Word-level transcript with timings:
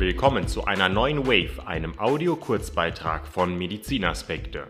Willkommen 0.00 0.48
zu 0.48 0.64
einer 0.64 0.88
neuen 0.88 1.26
Wave, 1.26 1.66
einem 1.66 1.98
Audio-Kurzbeitrag 1.98 3.26
von 3.26 3.58
Medizinaspekte. 3.58 4.64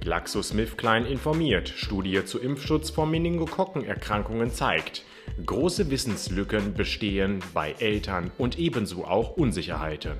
GlaxoSmithKline 0.00 1.06
informiert, 1.06 1.68
Studie 1.68 2.24
zu 2.24 2.40
Impfschutz 2.40 2.90
vor 2.90 3.06
Meningokokkenerkrankungen 3.06 4.50
zeigt, 4.50 5.04
große 5.46 5.88
Wissenslücken 5.88 6.74
bestehen 6.74 7.38
bei 7.54 7.76
Eltern 7.78 8.32
und 8.38 8.58
ebenso 8.58 9.04
auch 9.04 9.36
Unsicherheiten. 9.36 10.18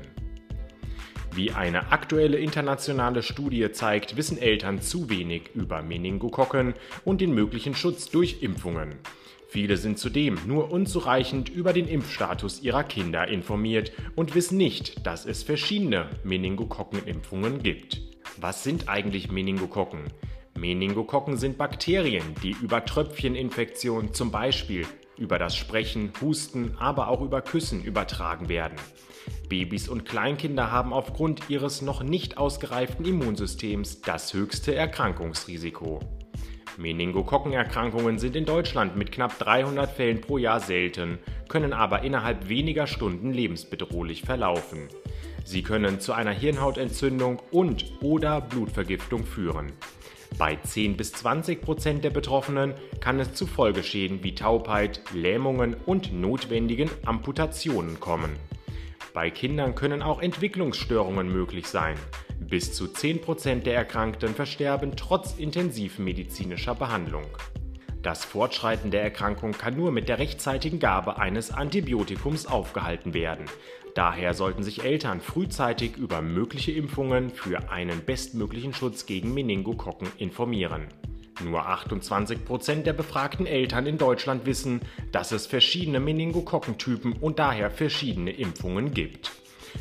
Wie 1.33 1.51
eine 1.51 1.91
aktuelle 1.91 2.39
internationale 2.39 3.25
Studie 3.25 3.73
zeigt, 3.73 4.17
wissen 4.17 4.39
Eltern 4.39 4.81
zu 4.81 5.11
wenig 5.11 5.51
über 5.57 5.83
Meningokokken 5.83 6.75
und 7.05 7.21
den 7.21 7.35
möglichen 7.35 7.75
Schutz 7.75 8.11
durch 8.11 8.45
Impfungen. 8.45 8.95
Viele 9.53 9.77
sind 9.77 9.99
zudem 9.99 10.39
nur 10.47 10.73
unzureichend 10.73 11.51
über 11.51 11.75
den 11.75 11.87
Impfstatus 11.87 12.63
ihrer 12.63 12.85
Kinder 12.85 13.29
informiert 13.29 13.93
und 14.17 14.35
wissen 14.35 14.57
nicht, 14.57 15.07
dass 15.07 15.27
es 15.27 15.43
verschiedene 15.43 16.09
Meningokokken-Impfungen 16.25 17.63
gibt. 17.63 18.01
Was 18.39 18.65
sind 18.65 18.89
eigentlich 18.89 19.31
Meningokokken? 19.31 20.05
Meningokokken 20.57 21.37
sind 21.37 21.59
Bakterien, 21.59 22.25
die 22.43 22.57
über 22.63 22.83
Tröpfcheninfektionen 22.83 24.15
zum 24.15 24.31
Beispiel 24.31 24.87
über 25.19 25.39
das 25.39 25.55
Sprechen, 25.55 26.15
Husten, 26.23 26.75
aber 26.79 27.09
auch 27.09 27.21
über 27.21 27.43
Küssen 27.43 27.85
übertragen 27.85 28.49
werden. 28.49 28.79
Babys 29.51 29.87
und 29.87 30.07
Kleinkinder 30.07 30.71
haben 30.71 30.95
aufgrund 30.95 31.51
ihres 31.51 31.83
noch 31.83 32.03
nicht 32.03 32.39
ausgereiften 32.39 33.05
Immunsystems 33.05 34.01
das 34.01 34.33
höchste 34.33 34.75
Erkrankungsrisiko. 34.75 36.01
Meningokokkenerkrankungen 36.79 38.19
sind 38.19 38.37
in 38.37 38.45
Deutschland 38.45 38.97
mit 38.97 39.13
knapp 39.13 39.39
300 39.39 39.91
Fällen 39.91 40.21
pro 40.21 40.39
Jahr 40.39 40.61
selten, 40.61 41.19
können 41.49 41.73
aber 41.73 42.03
innerhalb 42.03 42.49
weniger 42.49 42.87
Stunden 42.87 43.33
lebensbedrohlich 43.33 44.23
verlaufen. 44.23 44.89
Sie 45.45 45.63
können 45.63 46.01
zu 46.01 46.13
einer 46.13 46.31
Hirnhautentzündung 46.31 47.41
und/oder 47.51 48.41
Blutvergiftung 48.41 49.25
führen. 49.25 49.73
Bei 50.39 50.57
10 50.57 50.97
bis 50.97 51.13
20 51.13 51.61
Prozent 51.61 52.05
der 52.05 52.11
Betroffenen 52.11 52.75
kann 53.01 53.21
es 53.21 53.35
zu 53.35 53.47
Folgeschäden 53.47 54.25
wie 54.25 54.35
Taubheit, 54.35 55.03
Lähmungen 55.13 55.77
und 55.87 56.13
notwendigen 56.13 56.91
Amputationen 57.05 58.01
kommen. 58.01 58.37
Bei 59.13 59.31
Kindern 59.31 59.75
können 59.75 60.01
auch 60.01 60.23
Entwicklungsstörungen 60.23 61.31
möglich 61.31 61.67
sein. 61.67 61.97
Bis 62.53 62.71
zu 62.71 62.85
10% 62.85 63.63
der 63.63 63.75
Erkrankten 63.75 64.35
versterben 64.35 64.95
trotz 64.95 65.39
intensivmedizinischer 65.39 66.75
Behandlung. 66.75 67.25
Das 68.03 68.27
Fortschreiten 68.27 68.91
der 68.91 69.03
Erkrankung 69.03 69.53
kann 69.53 69.75
nur 69.75 69.91
mit 69.91 70.11
der 70.11 70.19
rechtzeitigen 70.19 70.79
Gabe 70.79 71.19
eines 71.19 71.51
Antibiotikums 71.51 72.45
aufgehalten 72.45 73.15
werden. 73.15 73.47
Daher 73.95 74.35
sollten 74.35 74.63
sich 74.63 74.85
Eltern 74.85 75.23
frühzeitig 75.23 75.97
über 75.97 76.21
mögliche 76.21 76.73
Impfungen 76.73 77.31
für 77.31 77.71
einen 77.71 78.05
bestmöglichen 78.05 78.75
Schutz 78.75 79.07
gegen 79.07 79.33
Meningokokken 79.33 80.09
informieren. 80.19 80.89
Nur 81.43 81.67
28% 81.67 82.83
der 82.83 82.93
befragten 82.93 83.47
Eltern 83.47 83.87
in 83.87 83.97
Deutschland 83.97 84.45
wissen, 84.45 84.83
dass 85.11 85.33
es 85.33 85.47
verschiedene 85.47 86.01
Meningokokkentypen 86.01 87.15
und 87.15 87.39
daher 87.39 87.71
verschiedene 87.71 88.33
Impfungen 88.33 88.93
gibt. 88.93 89.33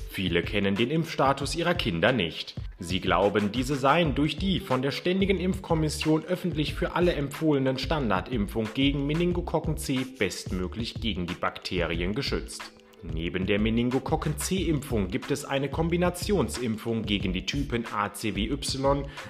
Viele 0.10 0.42
kennen 0.42 0.76
den 0.76 0.90
Impfstatus 0.90 1.56
ihrer 1.56 1.74
Kinder 1.74 2.12
nicht. 2.12 2.56
Sie 2.84 3.00
glauben, 3.00 3.52
diese 3.52 3.76
seien 3.76 4.16
durch 4.16 4.38
die 4.38 4.60
von 4.60 4.82
der 4.82 4.90
Ständigen 4.90 5.40
Impfkommission 5.40 6.26
öffentlich 6.26 6.74
für 6.74 6.96
alle 6.96 7.14
empfohlenen 7.14 7.78
Standardimpfung 7.78 8.70
gegen 8.74 9.06
Meningokokken 9.06 9.78
C 9.78 10.00
bestmöglich 10.18 10.96
gegen 10.96 11.28
die 11.28 11.36
Bakterien 11.36 12.16
geschützt. 12.16 12.72
Neben 13.04 13.46
der 13.46 13.60
Meningokokken 13.60 14.36
C-Impfung 14.40 15.10
gibt 15.10 15.30
es 15.30 15.46
eine 15.46 15.70
Kombinationsimpfung 15.70 17.04
gegen 17.04 17.34
die 17.34 17.46
Typen 17.46 17.86
ACWY 17.86 18.58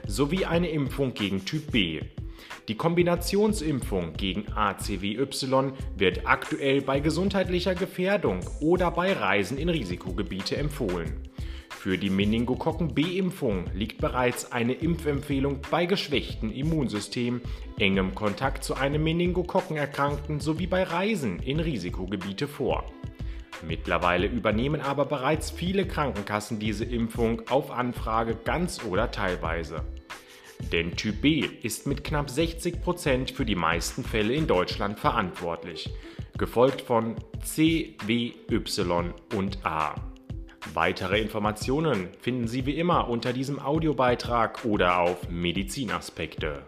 sowie 0.07 0.45
eine 0.45 0.69
Impfung 0.69 1.13
gegen 1.13 1.43
Typ 1.43 1.71
B. 1.71 1.99
Die 2.69 2.75
Kombinationsimpfung 2.75 4.13
gegen 4.13 4.49
ACWY 4.53 5.27
wird 5.97 6.25
aktuell 6.25 6.81
bei 6.81 7.01
gesundheitlicher 7.01 7.75
Gefährdung 7.75 8.39
oder 8.61 8.91
bei 8.91 9.11
Reisen 9.11 9.57
in 9.57 9.67
Risikogebiete 9.67 10.55
empfohlen. 10.55 11.30
Für 11.81 11.97
die 11.97 12.11
Meningokokken 12.11 12.93
B-Impfung 12.93 13.65
liegt 13.73 14.01
bereits 14.01 14.51
eine 14.51 14.73
Impfempfehlung 14.73 15.61
bei 15.71 15.87
geschwächtem 15.87 16.51
Immunsystem, 16.51 17.41
engem 17.79 18.13
Kontakt 18.13 18.63
zu 18.63 18.75
einem 18.75 19.03
Meningokokkenerkrankten 19.03 20.39
sowie 20.39 20.67
bei 20.67 20.83
Reisen 20.83 21.39
in 21.39 21.59
Risikogebiete 21.59 22.47
vor. 22.47 22.83
Mittlerweile 23.67 24.27
übernehmen 24.27 24.79
aber 24.79 25.05
bereits 25.05 25.49
viele 25.49 25.87
Krankenkassen 25.87 26.59
diese 26.59 26.85
Impfung 26.85 27.49
auf 27.49 27.71
Anfrage 27.71 28.35
ganz 28.35 28.83
oder 28.83 29.09
teilweise. 29.09 29.83
Denn 30.71 30.95
Typ 30.95 31.21
B 31.21 31.39
ist 31.63 31.87
mit 31.87 32.03
knapp 32.03 32.29
60 32.29 32.83
Prozent 32.83 33.31
für 33.31 33.43
die 33.43 33.55
meisten 33.55 34.03
Fälle 34.03 34.35
in 34.35 34.45
Deutschland 34.45 34.99
verantwortlich, 34.99 35.89
gefolgt 36.37 36.81
von 36.81 37.15
C, 37.43 37.97
W, 38.05 38.33
Y 38.51 39.15
und 39.33 39.65
A. 39.65 40.10
Weitere 40.73 41.19
Informationen 41.19 42.07
finden 42.21 42.47
Sie 42.47 42.65
wie 42.65 42.77
immer 42.77 43.09
unter 43.09 43.33
diesem 43.33 43.59
Audiobeitrag 43.59 44.63
oder 44.63 44.99
auf 44.99 45.29
Medizinaspekte. 45.29 46.63